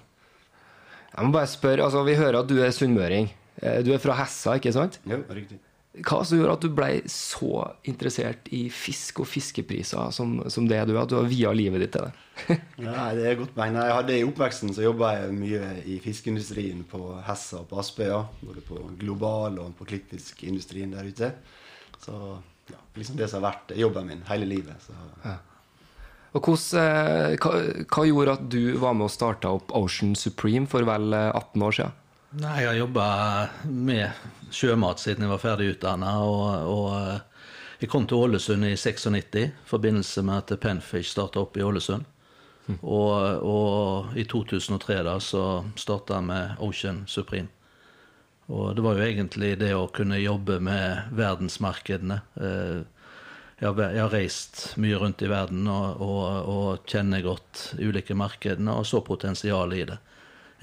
[1.16, 3.30] Jeg må bare spørre, altså Vi hører at du er sunnmøring.
[3.62, 5.00] Eh, Du er fra Hessa, ikke sant?
[5.06, 5.60] Jo, riktig.
[6.02, 10.80] Hva som gjorde at du ble så interessert i fisk og fiskepriser som, som det
[10.90, 11.04] du er?
[11.04, 12.16] At du har via livet ditt til det?
[12.88, 13.78] Nei, det er godt poeng.
[13.78, 18.24] Jeg hadde I oppveksten så jobba jeg mye i fiskeindustrien på Hessa og på Aspøya.
[18.42, 21.30] Både på Global og på klippfiskindustrien der ute.
[22.02, 22.18] Så
[22.74, 24.82] ja, liksom det som har vært jobben min hele livet.
[24.82, 24.98] Så.
[26.34, 27.52] Og hos, eh, hva,
[27.86, 31.68] hva gjorde at du var med og starta opp Ocean Supreme for vel eh, 18
[31.70, 32.00] år siden?
[32.34, 33.08] Nei, jeg har jobba
[33.70, 36.16] med sjømat siden jeg var ferdig utdanna.
[36.26, 37.50] Og, og eh,
[37.84, 42.08] jeg kom til Ålesund i 96 i forbindelse med at Penfish starta opp i Ålesund.
[42.80, 43.12] Og,
[43.44, 45.44] og i 2003 da så
[45.78, 47.52] starta med Ocean Supreme.
[48.48, 52.18] Og det var jo egentlig det å kunne jobbe med verdensmarkedene.
[52.42, 52.80] Eh,
[53.62, 58.90] jeg har reist mye rundt i verden og, og, og kjenner godt ulike markedene og
[58.90, 60.00] så potensialet i det.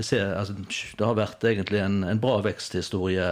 [0.01, 3.31] Ser, altså, det har vært egentlig en, en bra veksthistorie.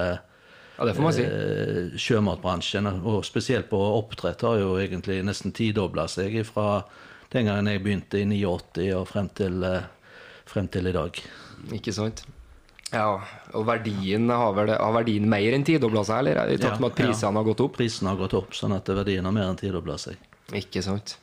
[0.79, 1.27] Ja, det får man si.
[1.27, 6.85] Eh, sjømatbransjen, og spesielt på oppdrett, har jo egentlig nesten tidobla seg fra
[7.33, 9.89] den gangen jeg begynte i 89 og frem til, eh,
[10.49, 11.23] frem til i dag.
[11.75, 12.25] Ikke sant?
[12.93, 13.19] Ja,
[13.53, 16.55] og verdien har, vel, har verdien mer enn tidobla seg, eller?
[16.55, 17.77] I takt med at prisene har gått opp?
[17.77, 20.17] Prisene har gått opp, sånn at verdien har mer enn tidobla seg.
[20.57, 21.19] Ikke sant.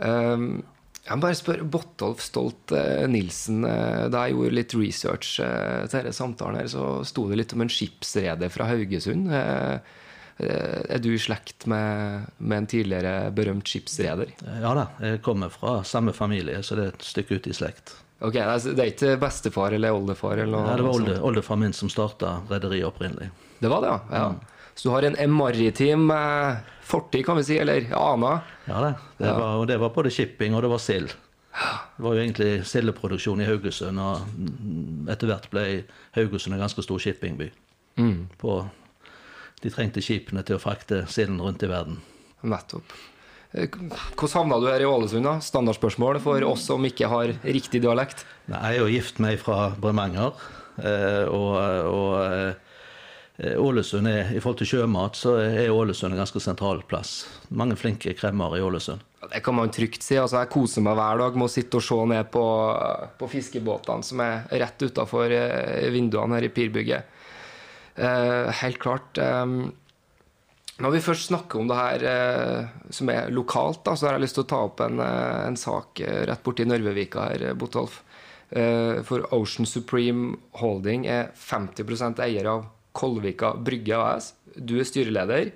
[0.00, 0.62] Um,
[1.08, 3.62] jeg må bare spørre Bottolf Stolt eh, Nilsen.
[3.64, 7.54] eh, da jeg gjorde litt research eh, til denne samtalen, her, så sto det litt
[7.56, 9.32] om en skipsreder fra Haugesund.
[10.38, 14.30] Er du i slekt med, med en tidligere berømt skipsreder?
[14.62, 17.96] Ja da, jeg kommer fra samme familie, så det er et stykke ut i slekt.
[18.20, 20.38] Ok, Det er ikke bestefar eller oldefar?
[20.38, 23.32] Eller noe, Ja, det var olde, oldefar min som starta rederiet opprinnelig.
[23.58, 24.22] Det var det, ja.
[24.22, 24.58] ja.
[24.78, 28.38] Så du har en, en maritim eh, fortid, kan vi si, eller ana?
[28.68, 31.12] Ja det, det, Var, det var både shipping og det var sild.
[31.58, 35.64] Det var jo egentlig sildeproduksjon i Haugesund, og mm, etter hvert ble
[36.14, 37.48] Haugesund en ganske stor shippingby.
[38.38, 38.60] På,
[39.64, 41.96] de trengte skipene til å frakte silden rundt i verden.
[42.46, 42.92] Nettopp.
[43.56, 43.66] Eh,
[44.14, 45.26] Hvordan havna du her i Ålesund?
[45.26, 45.38] da?
[45.42, 48.22] Standardspørsmål for oss som ikke har riktig dialekt.
[48.46, 50.38] Nei, Jeg er jo gift med ei fra Bremanger,
[50.78, 51.58] eh, og,
[51.90, 52.67] og eh,
[53.38, 57.20] Ålesund er, I forhold til sjømat så er Ålesund en ganske sentral plass.
[57.54, 59.04] Mange flinke kremmer i Ålesund.
[59.30, 60.16] Det kan man trygt si.
[60.18, 62.42] altså Jeg koser meg hver dag med å sitte og se ned på,
[63.18, 65.34] på fiskebåtene som er rett utafor
[65.94, 67.14] vinduene her i pirbygget.
[67.98, 69.18] Eh, helt klart.
[69.18, 69.46] eh,
[70.78, 74.28] når vi først snakker om det her eh, som er lokalt, da, så har jeg
[74.28, 77.56] lyst til å ta opp en, eh, en sak eh, rett borti Nørvevika her, eh,
[77.58, 78.04] Botolf.
[78.50, 84.32] Eh, for Ocean Supreme Holding er 50% eier av Kolvika Brygge AS.
[84.56, 85.52] Du er styreleder.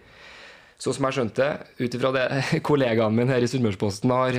[0.82, 1.46] Så som jeg skjønte,
[1.78, 2.26] ut ifra det
[2.68, 4.38] kollegaen min her i Sunnmørsposten har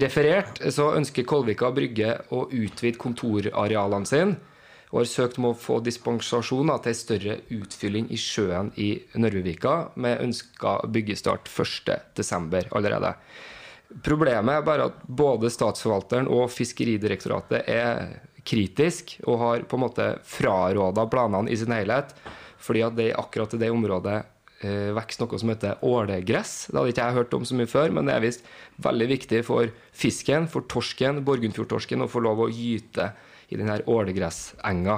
[0.00, 4.52] referert, så ønsker Kolvika Brygge å utvide kontorarealene sine
[4.94, 9.88] og har søkt om å få dispensasjon til ei større utfylling i sjøen i Nørvevika,
[9.98, 12.68] med ønska byggestart 1.12.
[12.70, 13.10] allerede.
[14.06, 20.06] Problemet er bare at både Statsforvalteren og Fiskeridirektoratet er kritisk og har på en måte
[20.28, 22.12] fraråda planene i sin helhet,
[22.64, 24.16] fordi at det akkurat i det området
[24.64, 26.54] eh, vokser noe som heter ålegress.
[26.70, 28.46] Det hadde ikke jeg hørt om så mye før, men det er visst
[28.84, 33.10] veldig viktig for fisken, for torsken, Borgundfjordtorsken, å få lov å gyte
[33.52, 34.96] i denne ålegressenga.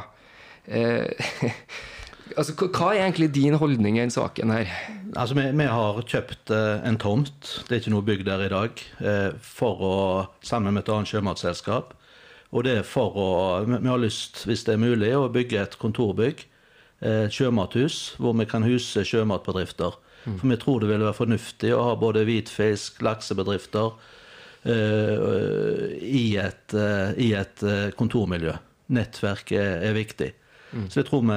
[0.66, 1.10] Eh,
[2.38, 4.70] altså, hva- er egentlig din holdning i denne saken her?
[5.16, 8.52] Altså, vi, vi har kjøpt eh, en tomt, det er ikke noe bygg der i
[8.52, 9.94] dag, eh, for å,
[10.46, 11.95] sammen med et annet sjømatselskap.
[12.56, 13.28] Og det er for å
[13.68, 16.46] Vi har lyst, hvis det er mulig, å bygge et kontorbygg,
[17.02, 20.00] eh, et sjømathus, hvor vi kan huse sjømatbedrifter.
[20.26, 23.92] For vi tror det ville være fornuftig å ha både hvitfisk, laksebedrifter
[24.66, 28.56] uh, i et, uh, i et eh, kontormiljø.
[28.96, 30.32] Nettverk er, er viktig.
[30.88, 31.36] Så det tror vi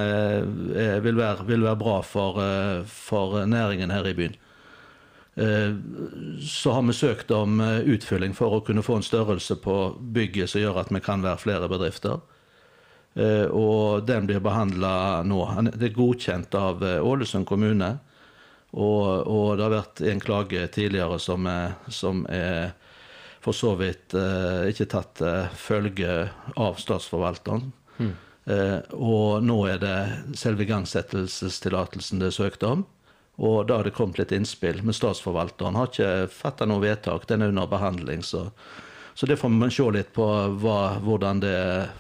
[0.81, 4.35] eh, vil være, vil være bra for, eh, for næringen her i byen.
[5.39, 5.73] Eh,
[6.43, 10.49] Så har vi søkt om eh, utfylling for å kunne få en størrelse på bygget
[10.51, 12.19] som gjør at vi kan være flere bedrifter.
[13.15, 15.39] Eh, Og den blir behandla nå.
[15.71, 17.97] Det er godkjent av Ålesund kommune.
[18.69, 22.75] Og, og det har vært en klage tidligere som er, som er
[23.41, 26.27] for så vidt eh, ikke tatt til følge
[26.59, 27.71] av statsforvalteren.
[28.49, 29.97] Eh, og nå er det
[30.37, 32.83] selve igangsettelsestillatelsen det er søkt om.
[33.39, 34.81] Og da har det kommet litt innspill.
[34.83, 37.23] Men statsforvalteren har ikke fatta noe vedtak.
[37.29, 38.19] Den er under behandling.
[38.27, 38.49] Så,
[39.15, 40.25] så det får vi se litt på
[40.59, 41.53] hva, hvordan det,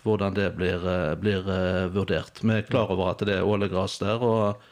[0.03, 2.41] hvordan det blir, eh, blir eh, vurdert.
[2.43, 4.19] Vi er klar over at det er ålegras der.
[4.23, 4.67] og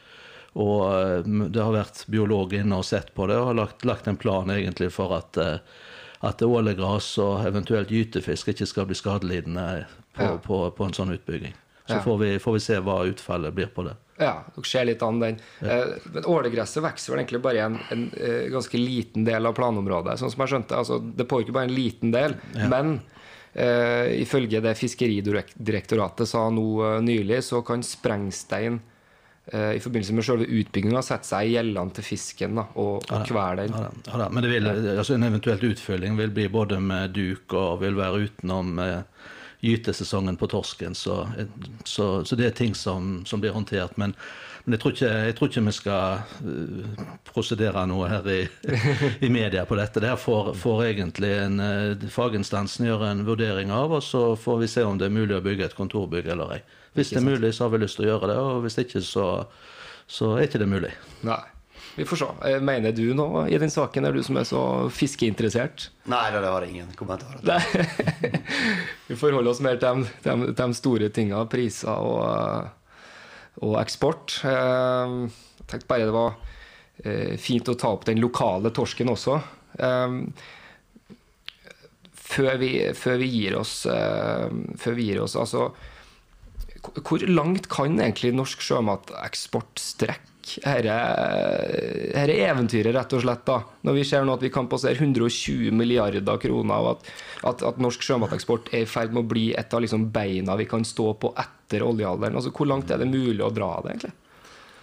[0.58, 4.08] og eh, det har vært biolog inne og sett på det og har lagt, lagt
[4.10, 5.38] en plan egentlig for at,
[6.25, 9.86] at ålegras og eventuelt gytefisk ikke skal bli skadelidende
[10.17, 10.32] på, Ja.
[10.41, 11.53] på, på en sånn utbygging.
[11.86, 12.01] Så Ja.
[12.01, 13.93] får, vi, får vi se hva utfallet blir på det.
[14.17, 15.38] Ja, dere ser litt an den.
[15.62, 19.53] Eh, Men ålegresset vokser vel egentlig bare i en, en en, ganske liten del av
[19.58, 20.80] planområdet, sånn som jeg skjønte.
[20.80, 22.36] Altså, det påvirker bare en liten del.
[22.71, 22.99] Men
[23.53, 28.80] eh, ifølge det Fiskeridirektoratet sa nå eh, nylig, så kan sprengstein
[29.51, 33.25] eh, i forbindelse med selve utbygginga sette seg i gjellene til fisken da, og, og
[33.30, 33.77] kvele den.
[33.77, 34.30] Ja, ja.
[34.34, 38.27] Men det vil, altså en eventuelt utfylling vil bli både med duk og vil være
[38.27, 39.01] utenom eh,
[39.60, 40.96] gytesesongen på torsken.
[40.96, 41.28] Så,
[41.84, 43.98] så, så det er ting som, som blir håndtert.
[43.98, 44.13] Men,
[44.63, 48.39] men jeg, tror ikke, jeg tror ikke vi skal eh, prosedere noe her i,
[49.26, 50.04] i media på dette.
[50.04, 54.63] Det her får, får egentlig en, eh, faginstansen gjøre en vurdering av, og så får
[54.63, 56.63] vi se om det er mulig å bygge et kontorbygg eller ei.
[56.98, 59.04] Hvis det er mulig, så har vi lyst til å gjøre det, og hvis ikke,
[59.06, 59.28] så,
[60.10, 60.93] så er ikke det mulig.
[61.26, 61.43] Nei.
[61.98, 62.26] Vi får se.
[62.46, 64.60] Eh, Mener du noe i den saken, er du som er så
[64.94, 65.88] fiskeinteressert?
[66.12, 68.36] Nei, det har ingen kommentarer til.
[69.10, 72.70] Vi forholder oss mer til de, store tinga, priser og,
[73.66, 74.38] og eksport.
[74.46, 75.18] Eh,
[75.58, 76.38] Jeg tenkte bare det var
[77.04, 79.40] eh, fint å ta opp den lokale torsken også.
[79.82, 80.22] Eh,
[82.28, 84.50] Før vi, før vi gir oss eh,
[84.82, 85.70] Før vi gir oss, altså
[87.08, 90.98] Hvor langt kan egentlig norsk sjømateksport strekke dette
[92.14, 93.58] dette eventyret, rett og slett, da?
[93.88, 97.12] Når vi ser nå at vi kan passere 120 milliarder kroner, og at,
[97.52, 100.70] at, at norsk sjømateksport er i ferd med å bli et av liksom beina vi
[100.70, 102.39] kan stå på etter oljealderen.
[102.39, 104.16] Altså, Hvor langt er det mulig å dra det, egentlig?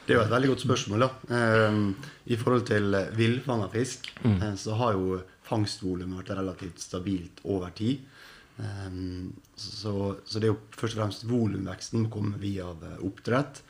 [0.04, 1.06] Det er jo et veldig godt spørsmål.
[1.06, 1.36] da.
[1.38, 1.84] Ehm,
[2.28, 4.42] I forhold til villfanga fisk, mm.
[4.60, 8.04] så har jo fangstvolumet vært relativt stabilt over tid.
[8.60, 13.62] Ehm, så, så det er jo først og fremst volumveksten kommer via eh, oppdrett.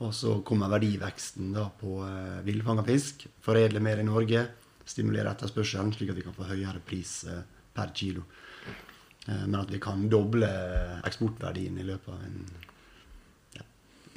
[0.00, 3.26] Og så kommer verdiveksten da på eh, villfanga fisk.
[3.44, 4.46] Foredle mer i Norge.
[4.88, 7.42] Stimulere etterspørselen, slik at vi kan få høyere pris eh,
[7.76, 8.22] per kilo.
[9.28, 10.48] Eh, Men at vi kan doble
[11.04, 12.38] eksportverdien i løpet av en,
[13.58, 13.66] ja,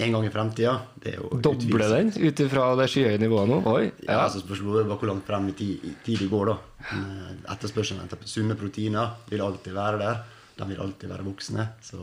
[0.05, 3.57] en gang i fremtida, det er jo Doble den ut ifra det skyhøye nivået nå?
[3.73, 3.84] Oi.
[4.07, 4.19] Ja, Ja.
[4.23, 6.45] altså Spørsmålet er hvor langt frem i tid, i tid det går.
[6.53, 6.57] da.
[6.95, 10.23] Eh, Etterspørselen etter sunne proteiner vil alltid være der.
[10.57, 11.67] De vil alltid være voksne.
[11.84, 11.99] Så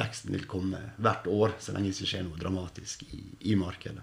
[0.00, 3.20] veksten vil komme hvert år, så lenge det ikke skjer noe dramatisk i,
[3.52, 4.02] i markedet.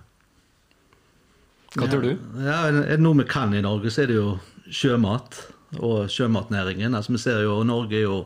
[1.77, 2.13] Hva tror du?
[2.41, 4.37] Ja, er det noe vi kan i Norge, så er det jo
[4.71, 5.41] sjømat
[5.83, 6.95] og sjømatnæringen.
[6.95, 8.21] Altså, vi ser jo Norge er jo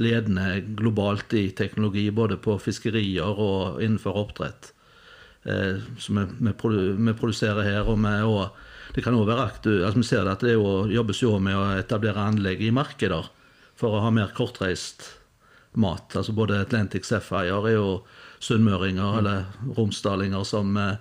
[0.00, 4.70] ledende globalt i teknologi, både på fiskerier og innenfor oppdrett.
[5.44, 7.90] Eh, som vi, vi, produ- vi produserer her.
[7.90, 10.86] og vi, og det kan også være aktuelt, altså, Vi ser at det er jo,
[10.90, 13.28] jobbes jo med å etablere anlegg i markeder
[13.76, 15.10] for å ha mer kortreist
[15.76, 16.16] mat.
[16.16, 17.88] Altså Både Atlantic Sapphire er jo
[18.44, 19.44] sunnmøringer eller
[19.76, 20.94] romsdalinger som, som,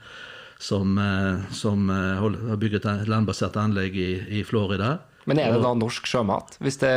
[0.64, 4.98] som, eh, som eh, har bygget et landbasert anlegg i, i Florida.
[5.30, 6.58] Men er det da norsk sjømat?
[6.64, 6.90] Hvis, det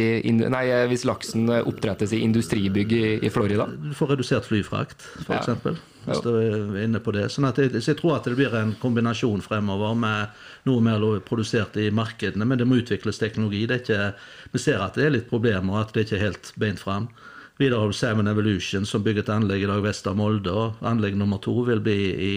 [0.00, 3.68] i, nei, hvis laksen oppdrettes i industribygg i, i Florida?
[3.70, 5.52] Du får redusert flyfrakt, f.eks.
[5.52, 5.76] Ja.
[6.08, 7.26] Hvis du er inne på det.
[7.32, 10.36] Sånn at jeg, så jeg tror at det blir en kombinasjon fremover med
[10.68, 13.66] noe mer produsert i markedene, men det må utvikles teknologi.
[13.68, 14.12] Det ikke,
[14.54, 17.10] vi ser at det er litt problemer, at det ikke er helt beint fram.
[17.58, 20.52] Videre har du Salmon Evolution, som bygger et anlegg i dag vest av Molde.
[20.54, 22.34] og Anlegg nummer to vil bli i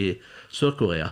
[0.49, 1.11] Sør-Korea.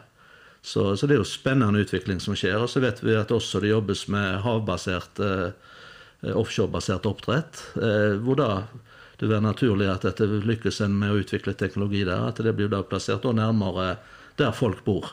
[0.62, 2.58] Så, så det er jo spennende utvikling som skjer.
[2.60, 7.64] Og så vet vi at også det jobbes med havbasert, eh, offshorebasert oppdrett.
[7.80, 8.52] Eh, hvor da
[9.20, 12.30] det vil være naturlig at dette lykkes en med å utvikle teknologi der.
[12.32, 13.98] At det blir da plassert og nærmere
[14.40, 15.12] der folk bor.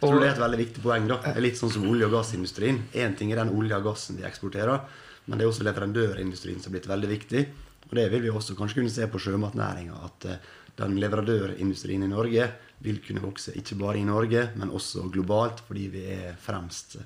[0.00, 1.06] Jeg tror det er et veldig viktig poeng.
[1.08, 1.18] da.
[1.24, 2.78] Det er litt sånn som olje- og gassindustrien.
[2.96, 4.80] Én ting er den olje og gassen de eksporterer,
[5.26, 7.42] men det er også leverandørindustrien som er blitt veldig viktig.
[7.90, 10.00] Og det vil vi også kanskje kunne se på sjømatnæringa.
[10.08, 10.40] At eh,
[10.80, 12.48] den leverandørindustrien i Norge
[12.80, 16.96] vil kunne vokse ikke bare i Norge, men også globalt, fordi vi er fremst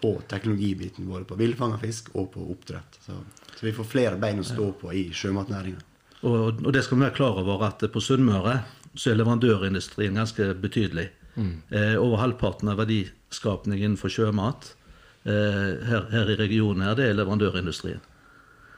[0.00, 2.98] på teknologibiten både på villfangerfisk og på oppdrett.
[3.00, 3.16] Så,
[3.56, 5.84] så vi får flere bein å stå på i sjømatnæringa.
[6.26, 8.58] Og, og det skal vi være klar over at på Sunnmøre
[8.96, 11.10] så er leverandørindustrien ganske betydelig.
[11.36, 14.70] Eh, over halvparten av verdiskapningen innenfor sjømat
[15.28, 18.00] eh, her, her i regionen her, det er leverandørindustrien.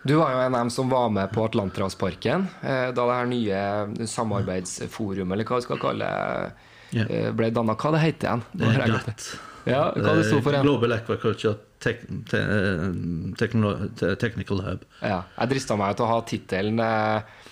[0.03, 3.29] Du var jo en av dem som var med på Atlanterhavsparken eh, da det her
[3.29, 6.11] nye samarbeidsforumet, eller hva vi skal kalle
[6.93, 7.75] det, eh, ble danna.
[7.79, 8.45] Hva det heter igjen?
[8.53, 9.27] Det er GATT.
[9.69, 10.63] Ja, hva det sto for en?
[10.63, 10.69] igjen?
[10.69, 11.99] Global Aquaculture eh,
[12.31, 14.87] te, Technical Hub.
[15.03, 17.49] Ja, jeg drista meg til å ha tittelen eh,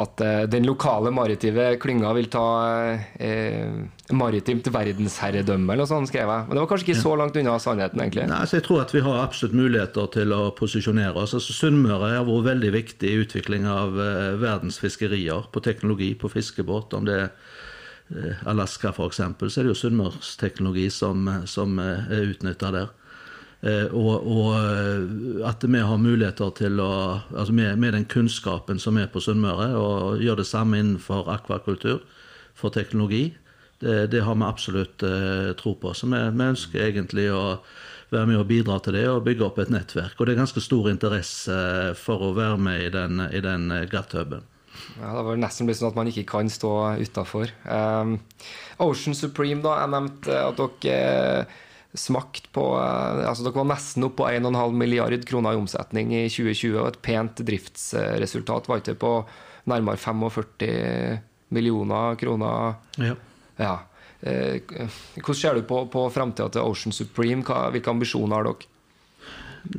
[0.00, 2.44] at eh, den lokale maritime klynga vil ta
[3.20, 3.68] eh,
[4.16, 6.46] maritimt verdensherredømme, eller noe sånt, skrev jeg.
[6.48, 8.26] Men det var kanskje ikke så langt unna sannheten, egentlig.
[8.30, 11.34] Nei, så Jeg tror at vi har absolutt muligheter til å posisjonere oss.
[11.36, 16.32] Altså, Sunnmøre har vært veldig viktig i utvikling av eh, verdens fiskerier, på teknologi, på
[16.32, 16.96] fiskebåt.
[16.96, 17.28] Om det er
[18.16, 22.96] eh, Alaska f.eks., så er det jo sunnmørsteknologi som, som eh, er utnytta der.
[23.60, 26.92] Eh, og, og eh, at vi har muligheter til å
[27.28, 32.00] altså med, med den kunnskapen som er på Sunnmøre, og gjøre det samme innenfor akvakultur,
[32.56, 33.30] for teknologi,
[33.80, 35.92] det, det har vi absolutt eh, tro på.
[35.96, 37.60] Så vi, vi ønsker egentlig å
[38.10, 40.16] være med og bidra til det og bygge opp et nettverk.
[40.18, 41.60] Og det er ganske stor interesse
[42.00, 44.42] for å være med i den, i den GATT-huben.
[44.98, 47.52] Ja, Det var nesten blitt sånn at man ikke kan stå utafor.
[47.64, 48.18] Um,
[48.82, 49.82] Ocean Supreme, da.
[49.84, 51.46] Jeg nevnte at dere
[51.94, 56.24] smakt på eh, altså Dere var nesten oppe på 1,5 milliard kroner i omsetning i
[56.30, 59.14] 2020, og et pent driftsresultat var ikke på
[59.70, 61.20] nærmere 45
[61.54, 62.74] millioner kroner.
[63.02, 63.14] Ja.
[63.60, 63.76] Ja.
[64.20, 64.60] Eh,
[65.18, 67.44] Hvordan ser du på, på framtida til Ocean Supreme?
[67.46, 68.68] Hva, hvilke ambisjoner har dere?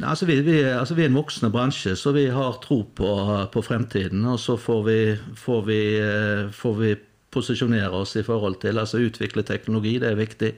[0.05, 3.11] Altså vi, vi, altså vi er en voksende bransje, så vi har tro på,
[3.53, 4.25] på fremtiden.
[4.29, 4.99] Og så får vi,
[5.39, 6.91] får, vi, eh, får vi
[7.31, 10.51] posisjonere oss i forhold til altså utvikle teknologi, det er viktig.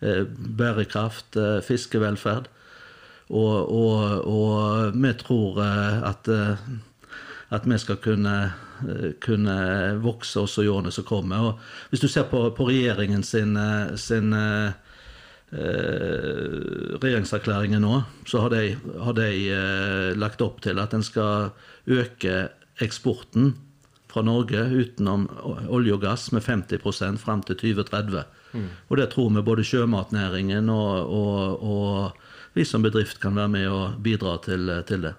[0.00, 0.24] Eh,
[0.58, 2.48] Bærekraft, eh, fiskevelferd.
[3.30, 6.28] Og, og, og vi tror eh, at,
[7.50, 8.52] at vi skal kunne,
[9.20, 9.56] kunne
[10.02, 11.50] vokse også i årene som kommer.
[11.50, 13.58] Og hvis du ser på, på regjeringen sin,
[13.96, 14.72] sin eh,
[17.02, 21.50] regjeringserklæringen nå, så har de, har de eh, lagt opp til at en skal
[21.90, 22.48] øke
[22.80, 23.54] eksporten
[24.10, 25.28] fra Norge utenom
[25.70, 28.24] olje og gass med 50% fram til 2030.
[28.54, 33.68] Og det tror vi både sjømatnæringen og, og, og vi som bedrift kan være med
[33.70, 35.14] og bidra til, til det.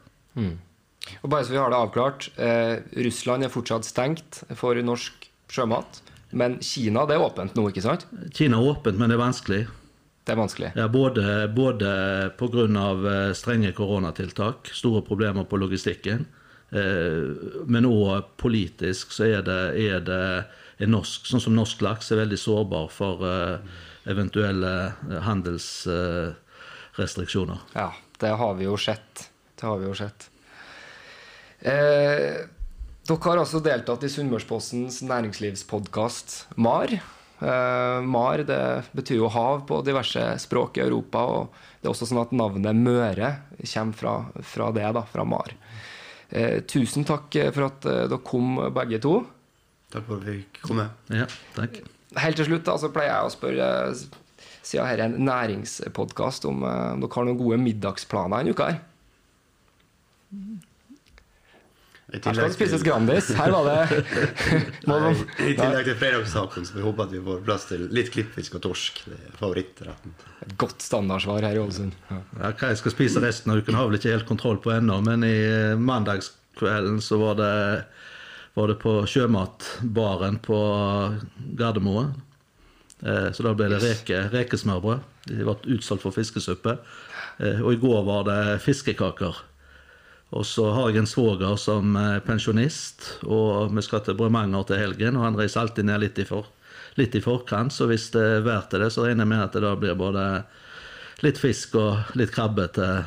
[1.21, 6.01] Og bare så vi har det avklart, eh, Russland er fortsatt stengt for norsk sjømat.
[6.31, 8.05] Men Kina det er åpent nå, ikke sant?
[8.35, 9.61] Kina er åpent, men det er vanskelig.
[10.21, 10.69] Det er vanskelig.
[10.77, 12.67] Ja, både, både pga.
[12.67, 16.27] eh, strenge koronatiltak, store problemer på logistikken.
[16.71, 20.45] Eh, men òg politisk så er det, er det
[20.89, 23.57] norsk, sånn som norsk laks er veldig sårbar for eh,
[24.09, 24.93] eventuelle
[25.27, 27.59] handelsrestriksjoner.
[27.75, 27.89] Ja,
[28.21, 30.29] det har vi jo sett Det har vi jo sett.
[31.61, 32.37] Eh,
[33.05, 36.89] dere har altså deltatt i Sunnmørspostens næringslivspodkast MAR.
[37.41, 38.61] Eh, MAR det
[38.97, 41.25] betyr jo hav på diverse språk i Europa.
[41.25, 45.53] Og det er også sånn at navnet Møre kommer fra, fra det, da, fra MAR.
[46.29, 49.19] Eh, tusen takk for at eh, dere kom, begge to.
[49.91, 50.87] Takk for at vi fikk komme.
[51.11, 51.27] Ja,
[51.57, 51.81] takk.
[52.21, 56.47] Helt til slutt da, så pleier jeg å spørre, eh, siden dette er en næringspodkast,
[56.49, 58.81] om eh, dere har noen gode middagsplaner denne uka her.
[62.11, 63.29] Her skal det spises Grandis.
[63.37, 64.01] Her var det
[64.89, 65.13] Nei,
[65.47, 68.65] I tillegg til fredagstacoen, så vi håper at vi får plass til litt klippfisk og
[68.65, 68.99] torsk.
[69.07, 70.15] Det er favorittretten.
[70.43, 71.95] Et godt standardsvar her i Ålesund.
[72.09, 72.19] Ja.
[72.41, 74.99] Ja, hva jeg skal spise resten av uken har vel ikke helt kontroll på ennå,
[75.07, 77.53] men i eh, mandagskvelden så var det,
[78.53, 80.59] var det på sjømatbaren på
[81.59, 82.13] Gardermoen.
[83.05, 84.99] Eh, Så da ble det reke, rekesmørbrød.
[85.29, 86.77] De ble utsolgt for fiskesuppe.
[87.39, 89.35] Eh, Og i går var det fiskekaker.
[90.31, 94.77] Og så har jeg en svoger som er pensjonist, og vi skal til Bremanger til
[94.79, 95.17] helgen.
[95.17, 96.47] Og han reiser alltid ned litt i, for,
[96.95, 99.63] litt i forkant, så hvis det er verdt det, så regner jeg med at det
[99.65, 100.43] da blir både
[101.21, 103.03] litt fisk og litt krabbe til,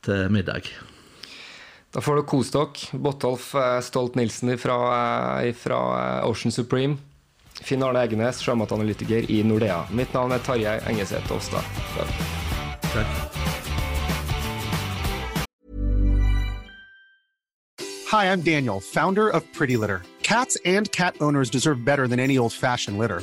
[0.00, 0.72] til middag.
[1.92, 3.00] Da får du kose dere.
[3.04, 4.76] Botolf eh, Stolt-Nielsen fra,
[5.52, 5.80] fra
[6.24, 6.96] Ocean Supreme.
[7.62, 9.84] Finn Arne Egenes, sjømatanalytiker i Nordea.
[9.92, 11.68] Mitt navn er Tarjei Engeseth Aastad.
[11.94, 12.14] Takk.
[12.94, 13.42] Takk.
[18.12, 20.02] Hi, I'm Daniel, founder of Pretty Litter.
[20.22, 23.22] Cats and cat owners deserve better than any old fashioned litter.